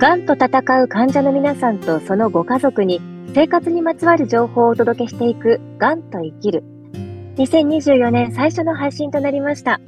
[0.00, 3.02] がんと闘う患者の皆さんとそのご家族に
[3.34, 6.64] 生活にまつわる情報をお届けしていくがんと生きる。
[7.36, 9.78] 2024年最初の配信となりました。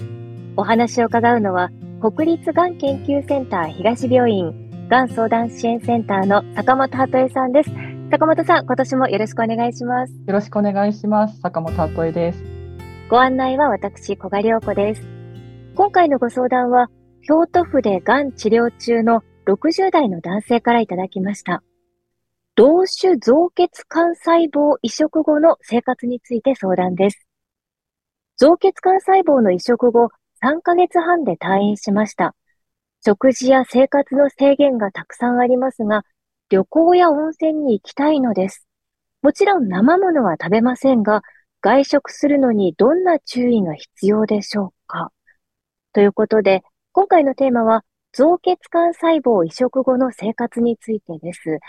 [0.58, 1.70] お話を伺うのは
[2.02, 7.70] 国立がん研究センター東病院がん相談支援センターの坂本鳩恵さんです。
[8.10, 10.12] 坂本さん、今年もよろしくお願いします。
[10.12, 11.40] よろしくお願いします。
[11.40, 12.44] 坂本鳩恵です。
[13.08, 15.02] ご案内は私、小賀良子です。
[15.74, 16.90] 今回のご相談は、
[17.22, 21.62] 京都府でがん治療中の60代の男性からいただきました。
[22.54, 27.26] 同種造血幹細胞移植後の生活について相談です。
[28.36, 30.10] 造血幹細胞の移植後
[30.42, 32.34] 3ヶ月半で退院しました。
[33.04, 36.04] 食事や生活の制限がたくさんありますが、
[36.50, 38.66] 旅行や温泉に行きたいのです。
[39.22, 41.22] もちろん生ものは食べませんが、
[41.62, 45.12] 外食するのにどんな注意が必要でしょうか
[45.92, 46.62] ということで、
[46.92, 51.60] 今回のテーマは、造血管細胞移植後の生活についてです。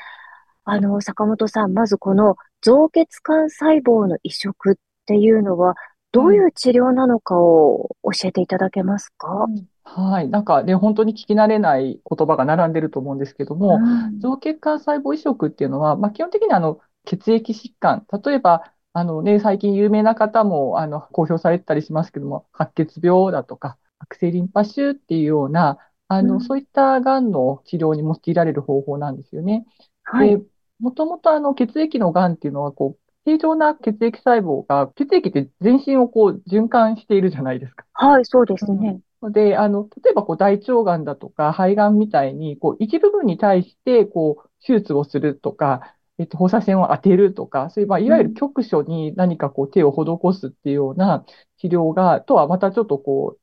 [0.65, 5.75] あの、坂本さん、まずこの造血管細胞の移植っていうのは、
[6.11, 9.65] どういう治療なのかを教えていただけますか、うん。
[9.83, 10.29] はい。
[10.29, 29.65] なんかね、本当に聞き慣れない言葉が並んでると思うんですけども、うん、造血管細胞移植っていうのは、まあ、基本的にあの血液疾患、例えば、あのね、最近有名な方もあの公表されてたりしますけども、白血病だとか、悪性リンパ腫っていうような、あの、うん、そういったがんの治療に用いられる方法なんですよね。
[30.03, 30.37] はい。
[30.37, 30.43] で、
[30.79, 37.85] もともとあの血液のがんっていうのは、こう、正常な血液細胞が、血液って全身をこう循環しているじゃないですか。
[37.93, 38.99] はい、そうですね。
[39.21, 51.25] うん、で、あの、例えばこう大腸がんだとか肺がんみたいに、こう一部分に対してこう手術をするとか、えっと、放射線を当てるとか、そういう、まあ、いわゆる局所に何かこう手を施すっていうような
[51.57, 53.39] 治療が、とはまたちょっとこう、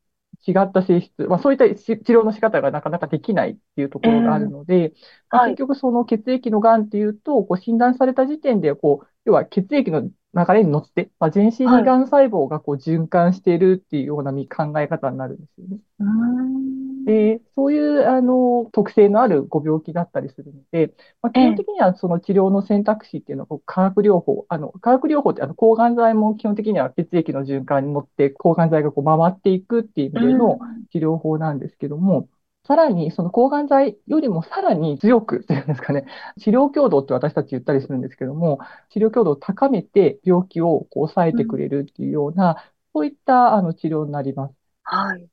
[0.47, 4.93] 違った性質、まあ、そういった治療の仕方がなかなかできないっていうところがあるので、えー
[5.31, 10.12] まあ、結局その血液のがんっていうと、こう診断された時点で、こう、要は血液の流
[10.55, 15.79] れに乗って、まあ、全身にがん細胞がこう循環しているっていうような考え方になるんですよね。
[17.10, 30.59] で、そういうあの特性のあるご病気だったりするので、まあ、基本的にはその治療の選択肢っていうのは化学療法、あの化学療法ってあの抗がん剤も基本的には血液の循環に乗って抗がん剤がこう回っていくっていう意味での
[30.93, 32.28] 治療法なんですけども、
[32.65, 36.04] さらに、その抗がん剤よりもさらに強くっていうんですかね、
[36.38, 38.60] 治療強度って私たち言ったりするんですけども、
[38.91, 42.56] 治療強度を高めて病気をこう抑えてくれるっていうような、うん、
[42.94, 44.54] そういったあの治療になります。
[44.84, 45.30] はい。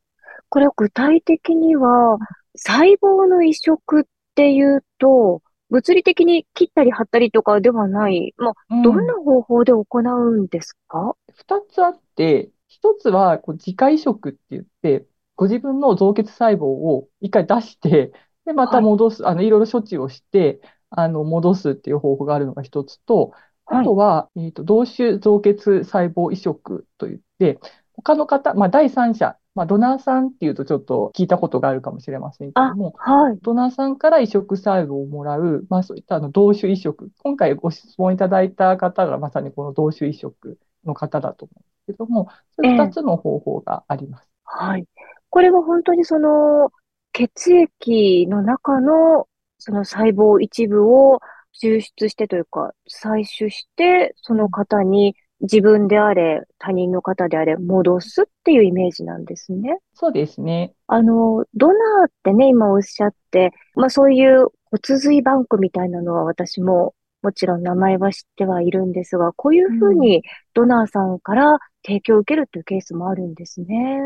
[0.50, 2.18] これは具体的には、
[2.56, 4.03] 細胞の移植っ
[4.35, 8.53] ていうと、物理的に切ったり貼ったりとかではない、まあ、
[8.84, 11.16] どんな方法で行うんですか？
[11.34, 18.12] 二、うん、つあって、一つはこう自家移植って言って、ご自分の造血細胞を一回出して、
[18.46, 23.34] で、また戻す、はい、あの、いろいろ処置をして、あの、戻すっていう方法があるのが一つと、
[23.66, 27.59] あとは、はい、えっ、ー、と、同種造血細胞移植といって、
[27.94, 44.29] 他の方、まあ、第三者、まあ、ドナーさんっていうとちょっと聞いたことがあるかもしれませんけども、はい、ドナーさんから移植細胞をもらう、まあ、そういったあの同種移植、今回ご質問いただいた方がまさにこの同種移植の方だと思うんですけども、そういう二つの方法があります。
[44.62, 44.85] えー、はい。
[45.31, 46.69] これは本当にその
[47.12, 51.19] 血液の中のその細胞一部を
[51.59, 59.77] 抽出してというか採取してその方に自分であれ他人の方であれ戻すっていうイメージなんですね。
[59.93, 60.73] そうですね。
[60.87, 73.99] あの、ドナーってね、今おっしゃって、まあそういう骨髄バンクみたいなのは私ももちろん名前は知ってはいるんですが、こういうふうにドナーさんから提供を受けるっていうケースもあるんですね。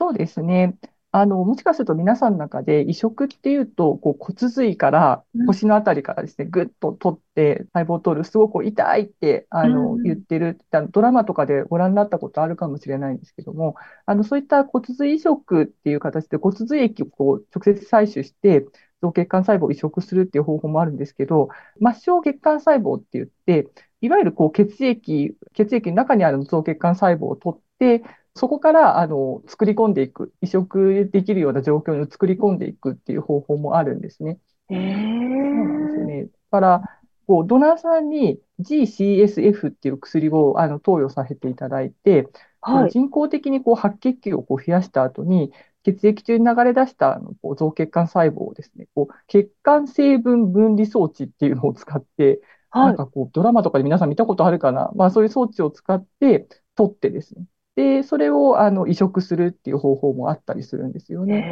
[0.00, 0.76] そうですね。
[1.14, 10.58] あの、もしかすると皆さんの中で移植っていうと、こう骨髄から腰のあたりからですね、ぐっと取って細胞を取る、すごく痛いって、あの、言ってる、
[10.90, 13.74] ドラマとかでご覧になったことあるかもしれないんですけども、
[14.06, 18.64] あの、そういった骨髄移植っていう形で骨髄液をこう直接採取して、
[19.02, 21.48] 造血管細胞を移植するっていう方法もあるんですけど、
[21.78, 23.68] 末梢血管細胞って言って、
[24.00, 28.02] いわゆるこう血液、血液の中にある造血管細胞を取って、
[28.34, 34.38] そこから、あの、作り込んでいく、移植できるような状況に作り込んでいくっていう方法もあるんですね。
[34.68, 36.24] へそうなんですよね。
[36.24, 36.82] だから、
[37.26, 42.28] こう、ドナーさんに GCSF っていう薬をあの投与させていただいて、
[42.60, 45.52] はい、人工的にこう白血球をこう増やした後に、
[45.84, 52.40] 血液中に流れ出したあのこう造血管細胞をですね、こう血管成分分離装置っていうのを使って、
[52.70, 56.46] はい、なんかこうドラマとかで皆さん見たことあるかな、まあそういう装置を使って
[56.76, 57.44] 取ってですね、
[57.76, 61.48] で、それをあの移植するっていう方法もあったりするんですよへね。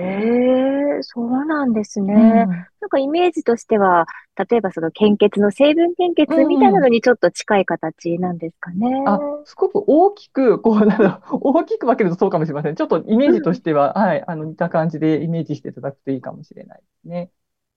[0.99, 2.13] え、そうなんですね。
[2.13, 2.67] うん。
[2.81, 4.07] なんかイメージとしては、
[4.51, 6.91] 例えばその献血の成分献う血みたいなのんうん。
[6.91, 8.89] にちょっと近い形なんですかね。
[9.05, 12.75] あ、すごく大きく、こう、なんだろう大きく分けるとそうかもしれません。
[12.77, 13.55] ちょっとイメージとうん。
[13.55, 17.31] しては、はい、あの、似た感じでイメージしていただくといいかもしれないですね。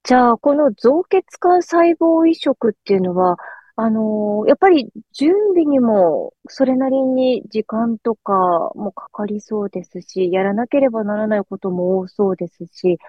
[0.03, 3.37] じゃあ、この造血幹細胞移植っていうのは、
[3.75, 12.99] あのーやっぱり準備にもそれなりに時間とかもかかりそうですし、やらなければならないことも多そうですし、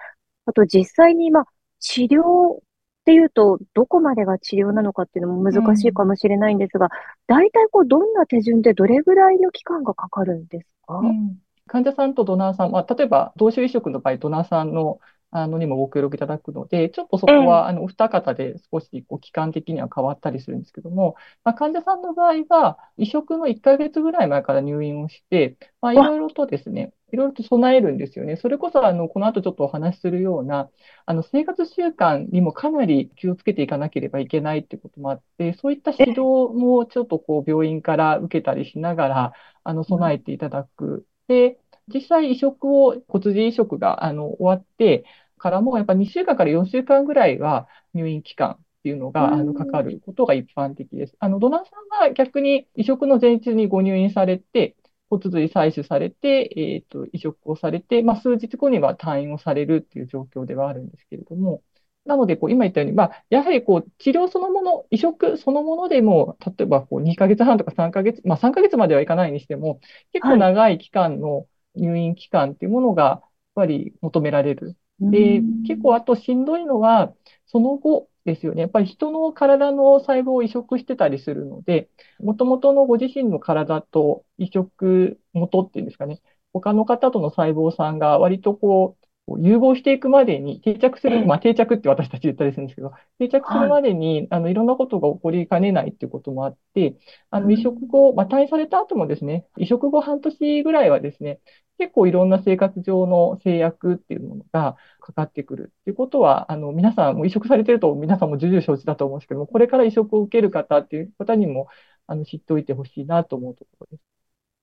[0.45, 1.45] あと実際に、まあ、
[1.79, 2.59] 治療っ
[3.05, 5.93] ていうと、どこまでが治療なのかっていうのも難しいうん。
[5.93, 6.89] かもしれないんですが、
[7.27, 10.97] 大体こう、どんな手順でどれぐらいの期間がかかるんですか？
[10.99, 14.99] うん、患者さんとドナーさん、まあ、例えば、同種移植の場合、ドナーさんの、
[15.37, 28.35] あのにもご協力いただくので、ちょっとそええ、こは、あの、お二方で少し、こう、期間的には変わったりするんですけども、まあ、患者さんの場合は、移植の1ヶ月ぐらい前から入院をして、まあ、いわ、ろいろとですね、いろいろと備えるんですよね。
[28.37, 30.69] それこそ、あの、この後ちょっとお話しするような、
[31.05, 39.33] あの、生活習慣にもかなり気をつけていかなければいけないってこともあって、そういった指導ええ、もちょっとこう、病院から受けたりしながら、
[39.63, 41.07] あの、うん備えていただく。
[41.27, 45.05] で、実際移植を、骨髄移植が、あの、終わって
[45.45, 51.15] からも、やっぱ2週間から4週間ぐらいは入院期間っていうのうが、あの、かかんることが一般的です。
[51.19, 51.71] あの、ドナーさ
[52.01, 54.75] んは逆に移植の前日にご入院されて、
[55.09, 61.63] 骨髄採取されて、えっと、移植をされて、まあ、数日後には退院をされるっていう状況ではあるんですけれども、
[62.05, 69.79] なので、こう、今言ったように、まあ、やはりこう、治療そのもの、移植そのものでも、例えばこう、2ヶ月半とか3ヶ月、まあ、3ヶ月まではいかないにしても、
[70.13, 70.49] 結構はい。
[70.51, 74.75] 長い期間の入院期間っていうものが、やっぱり求められる。
[74.99, 77.13] で、結構あとしんどいのは、
[77.45, 78.61] その後ですよね。
[78.61, 81.89] やっぱり人の体の細胞を移植してたりするので、
[82.19, 86.21] もともとのご自身の体と移植元っていうんですかね。
[86.53, 93.69] 他の方との細胞さんが割とこう、融合していくまでに定着する、 まええ、あ定着って私たち言ったりするんですけど、定着するはい。
[93.69, 96.95] までに、あの、いろんなことが起こりかねないっていうこともあって、
[97.31, 101.39] あの、移植うん後、まあ、退院された後もですね、移植後半年ぐらいはですね、
[101.77, 111.67] 結構いろんな生活上の制約っていうものがかかってくるっていうことは、あの、皆さんも移植されてると皆さんも重々承知だと思うんですけども、これから移植を受ける方っていう方にも、
[112.07, 114.15] あの、知っておいてほしいなと思うところです。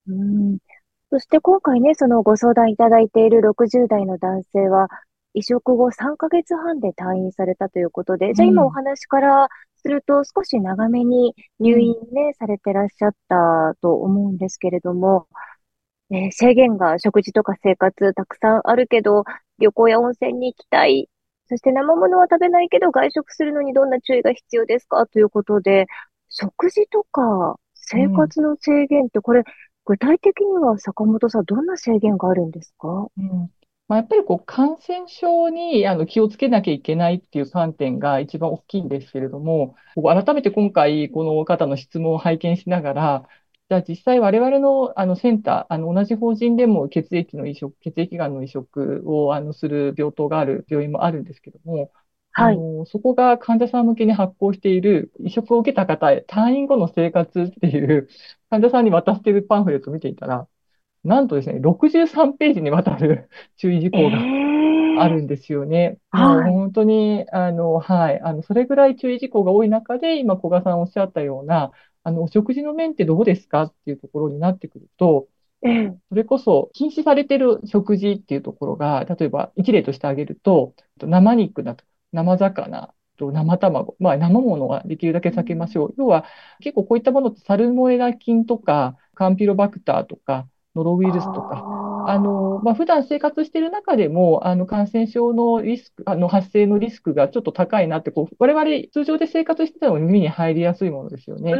[0.06, 0.58] うん
[1.12, 4.88] そして今回ね、そのご相談いただいている60代の男性は、
[5.34, 15.28] 移植後3ヶ月半で退院されたということで、じゃあ今おうん、話からすると少し長めに入院うん、ね、されてらっしゃったと思うんですけれども、
[16.10, 19.24] えー制限が食事とか生活たくさんあるけど、
[19.58, 21.08] 旅行や温泉に行きたい。
[21.48, 25.06] そして生物は食べないけど外食するのにどんな注意が必要ですか？
[25.06, 25.86] ということで、
[26.28, 28.28] 食事とか生うん。
[28.28, 29.42] 活の制限ってこれ、
[29.84, 33.08] 具体的には坂本さんどんな制限があるんですか？
[33.16, 33.52] うん。
[33.88, 43.28] まあ、やっぱりこう感染症にあの気をつけなきゃいけないっていう観点が一番大きいんですけれども、改めて今回、この方の質問を拝見しながら、
[43.68, 51.92] じゃあ実際我々のあのセンター、あの同じ法人でも血液の移植、血液がんの移植をあのする病棟がある病院もあるんですけども、
[52.32, 52.64] はい。
[52.78, 58.08] の、そこが患者さん向けに発行している移植を受けた方へ退院後の生活っていう
[58.50, 60.48] 患者さんに渡しているパンフレットを見ていたら、
[61.04, 64.30] なんとですね、63ページにわたる 注意事え項が
[64.94, 65.98] あえるんですよね。
[66.14, 66.54] もうはい。
[66.54, 71.72] 本当に、あの、はい、あの、それぐらい注意事項が多い中で、今、古賀さんおっしゃったような、
[72.04, 75.28] あの、お食事の面ってどうですかっていうところになってくると、
[75.62, 85.94] ええそれこそ禁止されている食事っていうところが、例えば一例として挙げると、生肉だと、生魚と生卵、まあ生ものはできるだけ避けましょう。
[85.98, 86.24] 要は
[86.60, 91.64] 結構こういったものってサルモネラ菌とか、カンピロバクターとか、ノロウあイルスとか、
[92.08, 101.54] あの、まあ、普段生活している中でも、あの、感染症のリスク、あの、発生のリスクがちょっと高いなって、こう、我々通常で生活してても耳に入りやすいものですよね。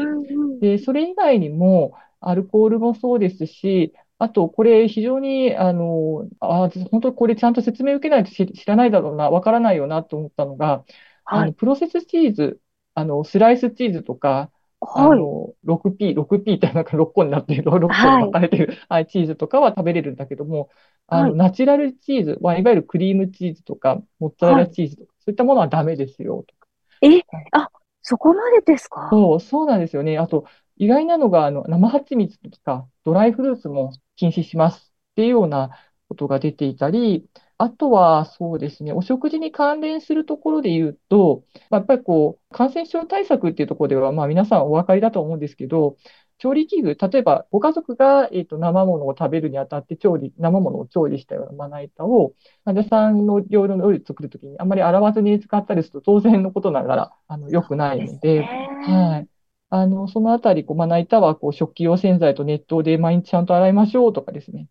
[0.60, 3.92] で、それ以外にも、アルコールもそうですし、
[4.24, 10.84] あと、これ非常に、あの、あ、本当にこれちゃんと説明受けないと知知らないだろうな、わからないよなと思ったのが、
[11.30, 11.54] あの、はい。
[11.54, 12.60] プロセスチーズ、
[12.94, 14.52] あの、スライスチーズとか、
[14.94, 15.26] あはい。
[15.26, 18.26] の、6P、6P ってなんか6個になっている、 6個にはい。
[18.26, 20.70] 分かれている、はい、チーズとかは食べれるんだけども、
[21.08, 21.36] あの、はい。
[21.36, 24.66] ナチュラルチーズ、まあ、いわゆるクリームチーズとか、モッツァレはい。
[24.66, 26.54] ラチーズとか、そういったものはダメですよ、と
[27.02, 27.38] え、か。
[27.52, 27.70] あ、
[28.02, 29.00] そこまでですか？
[29.10, 30.18] そう、そうなんですよね。
[30.18, 35.70] あと、意外なのが、あの、生蜂蜜とか、ドライフルーツも禁止しますっていうような
[36.08, 37.26] ことが出ていたり、
[37.58, 45.96] あとは、そうですね、お食事に関連するところで言うと、まあやっぱりこう、感染症対策っていうところでは、まあ皆さんお分かりだと思うんですけど、
[46.38, 59.31] 調理器具、例えばご家族が、えっと、生物を食べるにあたって調理、生物を調理したようなまな板を、患者さんの料理の料理作るときにあんまり洗わずに使ったりすると当然のことながら、あの、良くないので、はい。
[59.74, 64.68] あの、そのあたり、こう、まな板は、こう、食器用洗剤と熱湯で毎日ちゃんと洗いましょうとかですね。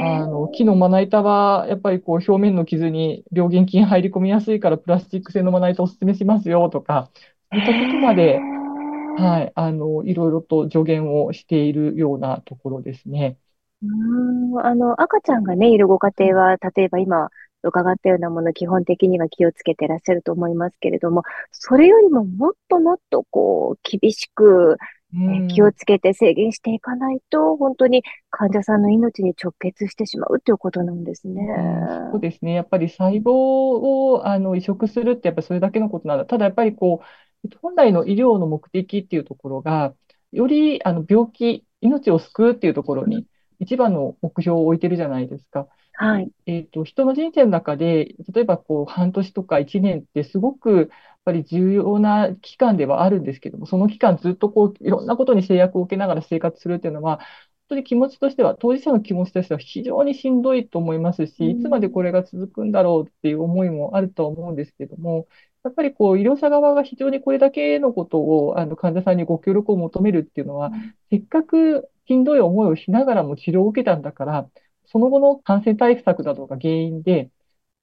[0.00, 7.10] あの、木のまな板は、やっぱりこう、表面の傷に病原菌入り込みやすいから、プラスチック製のまな板お勧めしますよとか、
[7.50, 8.38] そういったことまで、
[9.16, 13.38] はい、あの、いろいろと助言をしているようなところですね。
[13.82, 17.28] うん、あの、赤ちゃんがね、いるご家庭は、例えば今、
[17.64, 24.76] 伺ったようなもの、基本的には気をつけてらっしゃると思いますけれども、それよりももっともっとこう、厳しく、
[25.16, 31.46] え気をつけて制限していかないと、本当に患者さんの命に直結してしまうということなんですね。
[32.12, 32.52] そうですね。
[32.52, 36.26] やっぱり細胞をあの移植するってやっぱりそれだけのことなんだ。
[36.26, 37.00] ただやっぱりこ
[37.44, 39.94] う、本来の医療の目的っていうところが、
[40.32, 43.26] よりあの病気、命を救うっていうところに
[43.60, 45.68] 一番の目標を置いてるじゃないですか。
[45.96, 46.32] はい。
[46.46, 50.88] えっと、人の人生の中で、例えばこう、半年とか一年ってすごく、やっ
[51.24, 57.26] ぱり重要な期間ではあるんですけども、その期間ずっとこう、いろんなことに制約を受けながら生活するっていうのは、本
[57.70, 65.28] 当に気持ちとしては、当事者の気持ちとしては非常にしんどいと思いますし、いつまでこれが続くんだろうっていう思いもあるとは思うんですけども、
[65.62, 70.72] やっぱりこう、医療者側が非常にこれだけのことを、あの、患者さんにご協力を求めるっていうのは、
[71.10, 74.50] せっかくしんどい思いをしながらも治療を受けたんだから、
[74.94, 77.30] その後の感染対策などが原因で、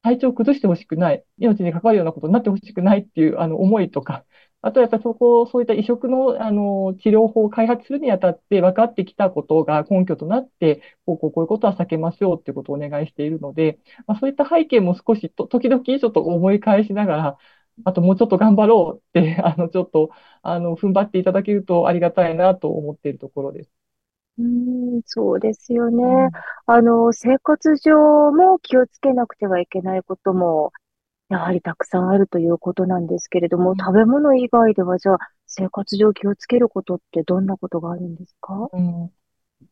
[0.04, 4.26] 体調を崩してほしくない、命に関わるようなことになってほしくないっていうあの思いとか、
[4.62, 17.38] あとはやっぱりそこ、そういった移植のあの治療法を開発するにあたって分かってきたことが根拠となって、こうこうこういうことは避けましょうっていうことをお願いしているので、まあ、そういった背景も少しと時々ちょっと思い返しながら、
[17.86, 20.12] あともうちょっと頑張ろうって、あの、ちょっと、
[20.44, 23.81] あの、踏ん張っていただけるとありがたいなと思っているところです。
[24.38, 26.04] うん、そうですよね。
[26.04, 26.32] うん、
[26.66, 30.72] あの、生活上も気をつけなくてはいけないことも、
[31.30, 38.70] やはりたくさんあるということなんですけれども、うん、食べ物以外ではじゃあ、生活上気をつけることってどんなことがあるんですか？
[38.72, 39.12] うん、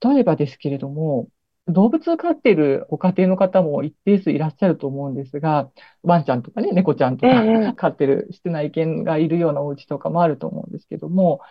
[0.02, 1.28] 例えばですけれども、
[1.68, 5.70] 動物を飼っているご家庭の方も一定数いらっしゃると思うんですが、
[6.04, 11.42] ワンちゃんとかね、猫ちゃんとか、ええ、飼ってる室内犬がいるようなお家とかもあると思うんですけども、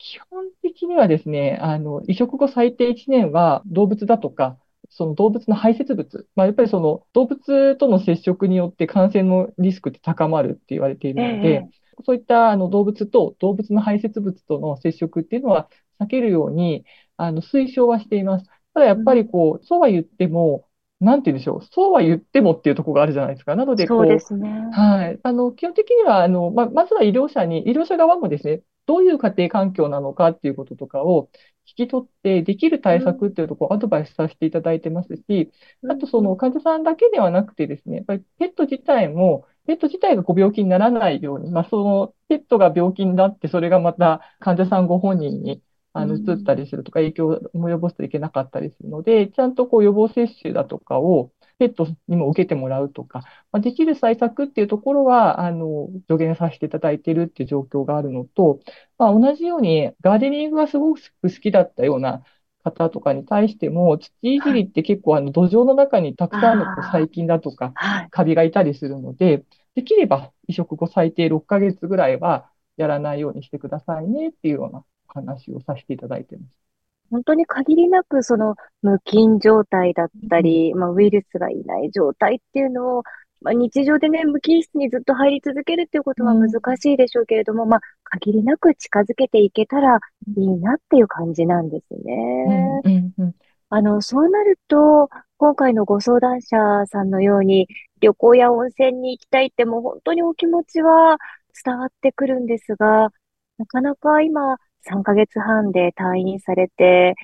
[0.00, 11.70] 基本的にはですね、あの、移植後最低1年は動物だとか、その動物の排泄物、まあ、やっぱりその動物との接触によって感染のリスクって高まるって言われているので、ええ、
[12.04, 15.68] そういったあの動物と動物の排泄物との接触っていうのは
[16.00, 16.84] 避けるように、
[17.18, 18.46] あの、推奨はしています。
[18.72, 20.66] ただやっぱりこう、そうは言っても、
[21.00, 21.64] なんて言うんでしょう。
[21.70, 23.54] そうは言ってもっていうところがあるじゃないですか。
[23.54, 24.48] なので、こう、そうですね。
[24.72, 25.18] はい。
[25.22, 31.30] あの、基本的には、あの、ま、まずは医療者に、医療者側もですね、どういう家庭環境なのかっていうこととかを
[31.64, 35.52] 聞き取って、できる対策っていうところをアドバイスさせていただいてますし、
[35.88, 53.20] あとその患者さんだけではなくてですね、やっぱりペット自体も、ペット自体がご病気にならないように、まあ、そのペットが病気になって、それがまた患者さんご本人にあの、移ったりするとか、影響を及ぼすといけなかったりするので、ちゃんとこう予防接種だとかを、ペットにも受けてもらうとか、
[53.52, 58.60] まあ、できる対策っていうところは、あの、助言させていただいているっていう状況があるのと、
[58.98, 62.24] まあ、同じように、ガーデニングがすごく好きだったような
[62.64, 67.74] 方とかに対しても、土いじりって結構あの土壌の中にたくさんの細菌だとか、
[68.10, 76.70] カビがいたりするので、できれば移植後最低6ヶ月ぐらいはやらないようにしてくださいねっていうようなお話をさせていただいてます。
[77.10, 83.02] 本当に限りなくその無菌状態だったり、まあ、ウイルスがいない状態っていうのを、
[83.42, 89.98] まあ、日常でね、無菌室にずっと入り続けるっていうことは難しいでしょうけれども、うん、まあ、限りなく近づけていけたら
[90.36, 92.82] いいなっていう感じなんですね。
[92.84, 93.34] うんうんうん、
[93.70, 97.66] あの、そうなると、今回のご相談者さんのように、
[98.00, 101.16] 旅行や温泉に行きたいってもう本当にお気持ちは
[101.64, 103.10] 伝わってくるんですが、
[103.58, 107.14] なかなか今、3ヶ月半で退院されて、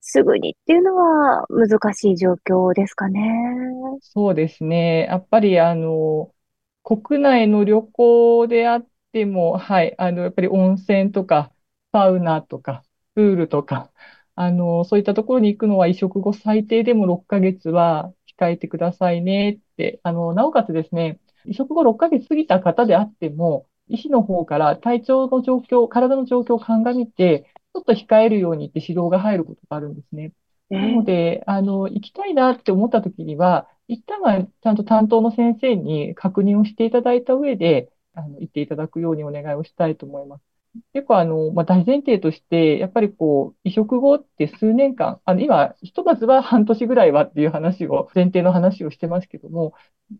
[0.00, 3.20] すぐにっていうのは難しい状況ですかね。
[4.02, 5.04] そうですね。
[5.08, 6.34] やっぱり、あの、
[6.82, 11.52] 国内の旅行であっても、はい、あの、やっぱり温泉とか、
[11.92, 12.82] サウナとか、
[13.14, 13.92] プールとか、
[14.34, 30.32] あの、そういったところに行くのは移植後最低でも6ヶ月は控えてくださいねって、あの、なおかつですね、移植後6ヶ月過ぎた方であっても、医師の方から体調の状況、体の状況を鑑みて、ちょっと控えるようにって指導が入ることがあるんですね。
[30.70, 40.49] なので、あの、行きたいなって思った時には、一旦はちゃんと担当の先生に確認をしていただいた上で、あの、行っていただくようにお願いをしたいと思います。
[40.92, 49.74] 結構あの、まあ、大前提として、やっぱりこう、移植後って数年間、あの、今、ひとまずは半年ぐらいはっていう話を、前提の話をしてますけども、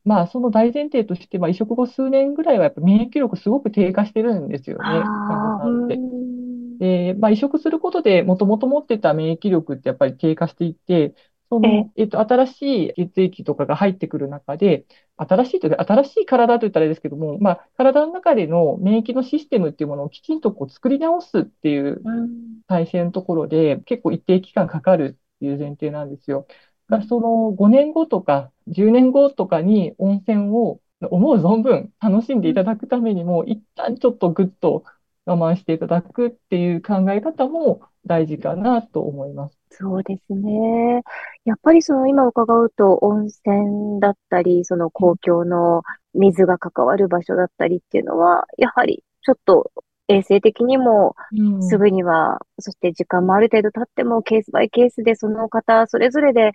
[0.04, 5.96] まあ、その大前提として、まあ、移植後数年ぐらいはやっぱ免疫力すごく低下してるんですよね、患者さんって。
[5.96, 6.78] ん。
[6.78, 11.14] で、まあ、移植することで、もともと持ってた免疫力ってやっぱり低下していって、
[11.50, 22.60] そえ、の、えっと、新しい血液とかが入ってくる中で、新しいというか、新しい体といったらあれですけども、まあ、体の中での免疫のシステムっていうものをきちんとこう作り直すっていううん。
[22.68, 26.46] 体制のところで、結構一定期間かかるっていう前提なんですよ。
[26.88, 30.80] うんが、その5年後とか10年後とかに温泉を
[31.10, 34.84] 思う存分楽しんでいただくためにも、一旦ちょっとぐっと
[35.26, 39.58] 我慢していただくっていう考え方も大事かなと思います。
[39.70, 41.02] そうですね。
[41.44, 45.82] やっぱりその今伺うと温泉だったり、その公共の
[46.14, 49.70] 水が関わる場所だったりっていうのは、やはりちょっと
[50.08, 56.52] 衛生的にもうん、すぐには、そして時間もある程度経ってもケースバイケースでその方それぞれで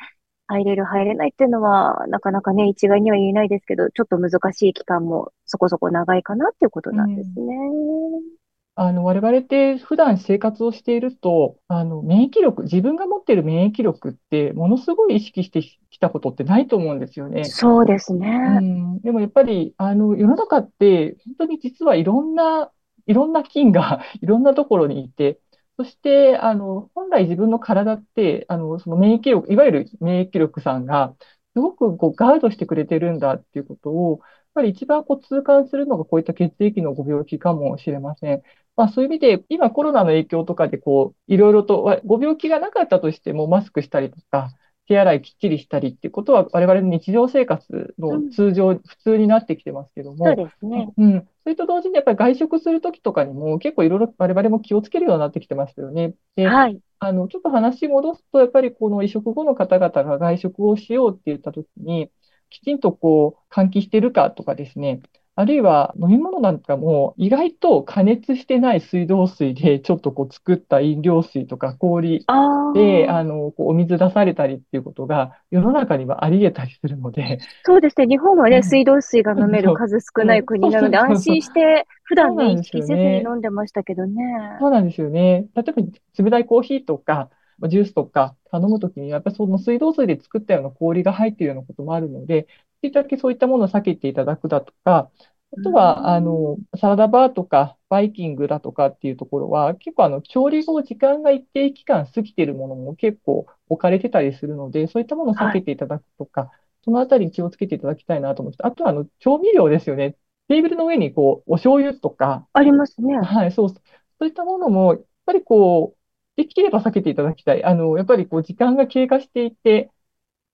[0.47, 8.44] 入れる入れないっていうのは、なかなかね、一概には言えないですけど、ちょっと難しい期間もそこそこ長いかなっていうことうなんですん。
[8.77, 8.87] ね。
[8.87, 17.45] あの、我々って普段生活をしていると、あの、免疫力、自分が持っている免疫力ってものすごい意識してきたことってないと思うんですよね。
[17.45, 18.27] そうですね。
[18.27, 22.71] うん、でもやっぱり、あの、世の中って、本当に実はいろんな、
[23.07, 25.39] いろんな菌が いろんなところにいて、
[25.77, 31.15] そして、あの、本来自分の体って、あの、その免疫力、いわゆる免疫力さんが、
[31.53, 38.43] すごくこうガードしてくれてるんだっていうことを、やっぱり一番こう痛感するのがこういった血液のご病気かもしれません。
[38.75, 44.49] まあそういう意味で、今コロナの影響とかでこう、いろいろと、わご病気がなかったとしてもマスクしたりとか、
[44.87, 48.29] 手洗いきっちりしたりっていうことは、我々の日常生活のうん。
[48.31, 50.93] 通常、普通になってきてますけどそうも、ですね。
[50.97, 56.13] うん、それと同時にやっぱり外食するときとかにも結構いろいろ我々も気をつけるようになってきてますよね。
[56.35, 56.79] で、はい。
[56.99, 62.11] あの、ちょっと話戻すと、やっぱりこの移植後の方々が外食をしようって言ったときに、
[62.49, 65.01] きちんとこう、換気してるかとかですね、
[65.35, 72.33] あるいは飲み物なんかも意外と加熱してない水道水でちょっとこう作った飲料水とか氷あ
[72.73, 73.23] で、ああ。
[73.23, 78.05] の、こうお水出されたりっていうことが世の中にはあり得たりするので、そうですね。
[78.07, 81.17] 日本はね、うん水道水が飲める数少ない国なので、安。
[81.21, 83.17] 心して普段ね、意識せずに。
[83.21, 84.21] 飲んでましたけどね。
[84.59, 85.47] そうなんですよね。
[85.55, 85.83] 例えば、
[86.23, 92.47] 冷たいコーヒーとか、まあジュースとか頼むときに、やっぱりその水道水で作ったような氷が入っているようなこともあるので、で
[92.89, 95.11] きるだけそういったものを避けていただくだとか、
[95.53, 96.21] あとは、あん。
[96.21, 105.59] の、サラダバーとか、バイキングだとかっていうところは、結構あの、調理後時間が一定期間過ぎているものも結構置かれてたりするので、そういったものを避はい。
[105.59, 106.51] けていただくとか、
[106.83, 110.17] そのあたりに気をつけていただきたいなと思って、あとはあの、調味料ですよね。
[110.47, 113.17] テーブルの上にこう、お醤油とか、ありますね。
[113.17, 113.75] はい、そう、そ
[114.21, 115.99] ういったものも、やっぱりこう、
[116.35, 117.63] できれば避けていただきたい。
[117.63, 119.91] あの、やっぱりこう、時間が経過していて、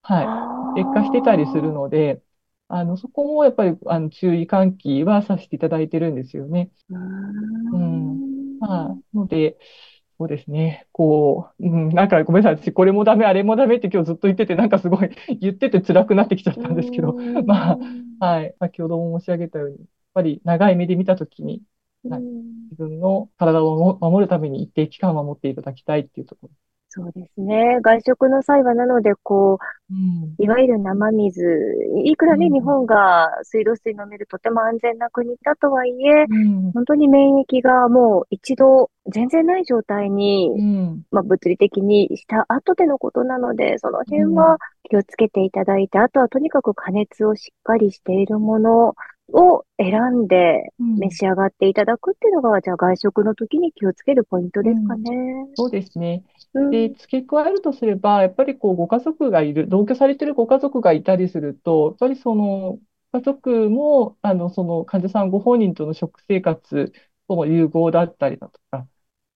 [0.04, 0.36] はあい、
[0.74, 1.74] 劣化してたりするあ。
[1.74, 2.22] ので、
[2.68, 6.72] あの、そこもやっぱり、あの、注意喚起はさせていただいてるんですよね。
[7.74, 8.60] うん。
[8.60, 9.02] まあ、ん。
[9.14, 9.58] ので、
[10.18, 10.88] そうですね。
[10.92, 12.64] こう、うん、なんかごめんなさい。
[12.64, 17.14] 私、これもダメ、あれもダメって今日ずっと言ってて、なんかすごい 言ってて辛くなってきちゃったんですけど、
[17.46, 18.18] まあ、ん。
[18.20, 18.56] はい。
[18.60, 21.64] 先ほども申し上げたように、やっぱり長い目で見たときに。
[22.04, 26.54] 自分の体を守るために一定期間は守っていただきたいっていうところ。
[26.94, 27.80] そうですね。
[27.82, 30.38] 外食の際はなので、こうん。
[30.40, 31.44] う、いわゆる生水、
[32.06, 32.66] いくらね、日うん。
[32.66, 36.74] 本が水道水飲めるとても安全な国だとはいえ、うん。
[36.74, 41.06] 本当に免疫がもう一度全然ない状態にうん。
[41.12, 44.16] まあ、物理的にした後でのことなので、そのうん。
[44.20, 44.58] 辺は
[44.90, 48.96] 気をつけていただいて、あとはとにかく加熱をしっかりしているもの
[49.34, 51.12] を選んで召うん。
[51.12, 55.12] し上がっていただくっていうのが、じゃあ外食の時に気をつけるポイントですかうんね。
[55.54, 56.24] そうですね。
[56.70, 56.96] で、うん。
[56.96, 62.80] 付け加えるとすれば、やっぱりこう、ご家族がいる、同居されてるご家族がいたりすると、やっぱりその、
[63.12, 66.94] 家族も、あの、その患者さんご本人との食生活
[67.28, 68.88] との融合だったりだとか、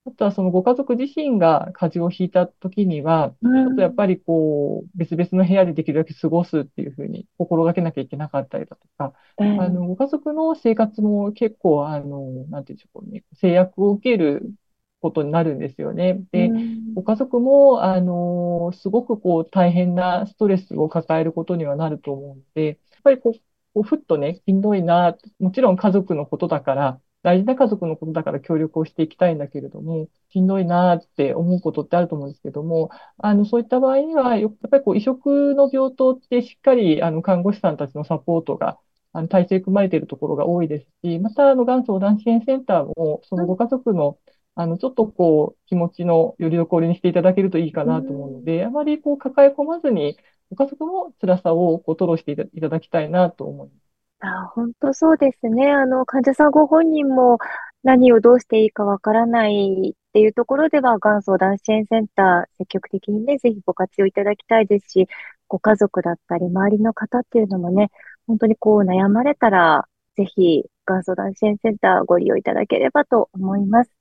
[0.05, 4.05] あとはそのご家族自身が風邪をひいた時には、うちょっとやっぱん。
[4.05, 9.47] りこう、別々の部屋でできるだけ過ごすっていうふうに心がけなきゃいけなかったりだとか、ええ。
[9.55, 14.53] あの、ご家族の生活も結構、あの、なんていうんでしょうね、制約を受ける
[15.01, 16.19] ことになるんですよね。
[16.35, 16.53] うで、
[16.93, 17.03] ごん。
[17.03, 23.39] 家族も、あの、すごくこう、大変なストレスを抱えることにはなると思うので、やっぱりこう、
[23.73, 38.77] こうふっとね、しんどいな、もちろん家族のことだから、大事な家族のことだから協力をしていきたいんだけれども、しんどいなって思うことってあると思うんですけども、あの、そういった場合には、やっぱりこう、移植の病棟ってしっかり、あの、看護師さんたちのサポートが
[39.15, 44.19] あの、体制組まれているところが多いですし、また、あの、がん相談支援センターも、そのご家族の、
[44.55, 50.17] あの、ちょっとこう、気持ちのよりどころにしていただけるといいかなと思うので、あまりこう、抱え込まずに、
[50.49, 53.84] ご家族の辛さをこう、吐露していただきたいなと思います。
[54.25, 55.71] あ、本当そうですね。
[55.71, 57.37] あの、患者さんご本人も
[57.83, 65.07] 何をどうしていいかわからないっていうところでは、がん相談支援センター、積極的にね、ぜひご活用いただきたいですし、
[65.47, 67.91] ご家族だったり、周りの方っていうのもね、
[68.27, 73.91] 本当にこう悩まれたら、ぜひ、がん相談支援センターご利用いただければと思います。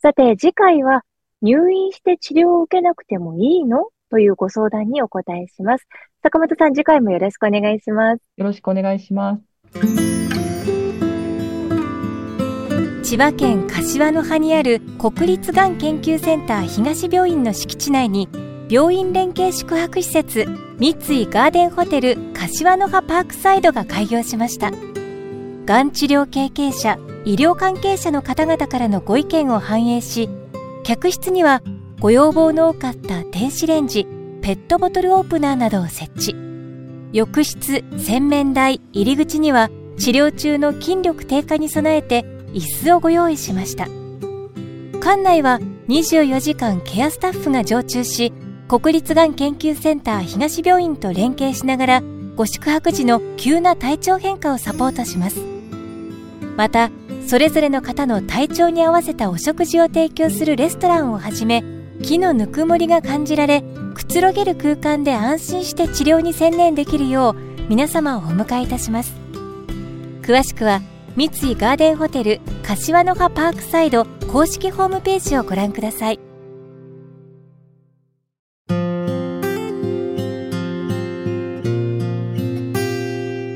[0.00, 1.04] さて、次回は、
[1.42, 3.88] 入院して治療を受けなくてもいいの？
[4.10, 5.86] というご相談にお答えします。
[6.22, 8.22] 坂本さん、次回もよろしくお願いします。
[8.36, 9.53] よろしくお願いします。
[13.02, 18.28] 千葉県柏の葉にある国立がん研究センター東病院の敷地内に
[18.68, 20.46] 病院連携宿泊施設
[20.78, 24.70] 三井ガーデンホテル柏の葉パークサイドが開業しました。
[24.70, 30.28] がん治療経験者医療関係者の方々からのご意見を反映し
[30.82, 31.62] 客室には
[32.00, 34.06] ご要望の多かった電子レンジ
[34.42, 36.43] ペットボトルオープナーなどを設置。
[37.14, 43.84] 浴室洗面台入り口には治療中の筋力低下に備えて椅子をご用意しました。
[45.00, 48.32] 館内は24時間ケアスタッフが常駐し
[48.66, 52.02] 国立がん研究センター東病院と連携しながら
[52.34, 55.38] ご宿泊時の急な体調変化をサポートします。
[56.56, 56.90] また
[57.28, 61.62] それぞれの方の体調に合わせたお食事を提供するレストランをはじめ
[62.02, 63.62] 木のぬくもりが感じられ
[63.94, 67.34] くつろげる空間で安心して治療に専念できるよう
[67.68, 69.14] 皆様をお迎えいたします
[70.22, 70.82] 詳しくは
[71.16, 76.18] 三井ガーデンホテル柏の葉パークサイド公式ホームページをご覧ください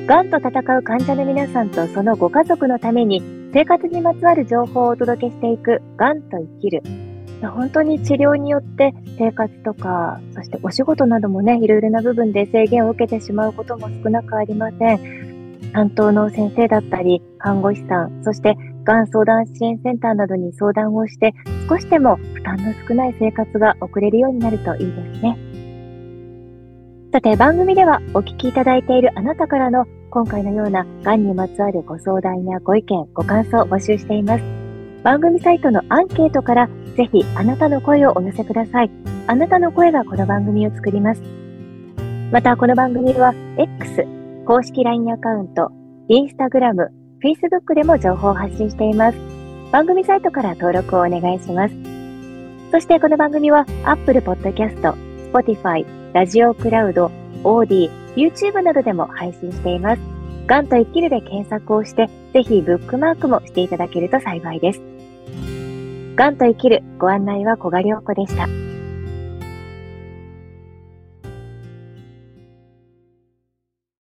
[0.07, 3.23] がんと戦う患者の皆さんとそのご家族のために
[3.53, 7.08] 生活にまつわる情報をお届けしていくがんと生きる。
[7.47, 15.59] 本当に治療によって生活とか、そしてお仕事などもね、いろいろな部分で制限を受けてしまうことも少なくありません。
[15.73, 21.35] 担当の先生だったり、看護師さん、そしてがん相談支援センターなどに相談をして、
[21.69, 25.39] 少しでも負担の少ない生活が送れるようになるといいですね。
[27.13, 34.58] さて、番組ではお聞きいただいているあなたからの今回のようながんにまつわるご相談やご意見、ご感想を募集しています。
[35.03, 38.91] 番組サイトのアンケートからぜひあなたの声をお寄せください。
[39.27, 41.23] あなたの声がこの番組を作ります。
[42.33, 44.05] また、この番組は X、
[44.45, 45.71] 公式 LINE アカウント、
[46.11, 46.89] Instagram、
[47.23, 49.19] Facebook でも情報を発信しています。
[49.71, 51.75] 番組サイトから登録をお願いします。
[52.71, 54.95] そしてこの番組は Apple Podcast、
[55.33, 57.11] Spotify、ラジオクラウド、
[57.45, 60.18] OD、YouTube などでも配信しています。
[60.49, 64.81] ガンと生きるで検索をして、ぜひブックマークもしていただけると幸いです。
[66.17, 68.68] ガンと生きるご案内は小賀良子でした。